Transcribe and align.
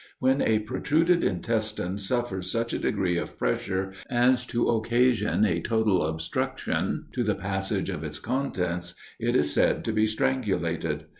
When 0.17 0.41
a 0.41 0.57
protruded 0.57 1.23
intestine 1.23 1.99
suffers 1.99 2.51
such 2.51 2.73
a 2.73 2.79
degree 2.79 3.17
of 3.19 3.37
pressure, 3.37 3.93
as 4.09 4.47
to 4.47 4.67
occasion 4.69 5.45
a 5.45 5.61
total 5.61 6.03
obstruction 6.07 7.05
to 7.11 7.23
the 7.23 7.35
passage 7.35 7.91
of 7.91 8.03
its 8.03 8.17
contents, 8.17 8.95
it 9.19 9.35
is 9.35 9.53
said 9.53 9.85
to 9.85 9.91
be 9.93 10.07
strangulated. 10.07 11.03